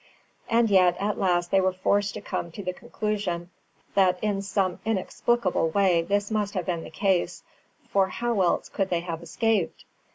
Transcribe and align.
And 0.49 0.67
yet 0.71 0.97
at 0.99 1.19
last 1.19 1.51
they 1.51 1.61
were 1.61 1.71
forced 1.71 2.15
to 2.15 2.21
come 2.21 2.51
to 2.53 2.63
the 2.63 2.73
conclusion 2.73 3.51
that 3.93 4.17
in 4.23 4.41
some 4.41 4.79
inexplicable 4.83 5.69
way 5.69 6.01
this 6.01 6.31
must 6.31 6.55
have 6.55 6.65
been 6.65 6.83
the 6.83 6.89
case, 6.89 7.43
for 7.87 8.07
how 8.07 8.41
else 8.41 8.67
could 8.67 8.89
they 8.89 9.01
have 9.01 9.21
escaped? 9.21 9.85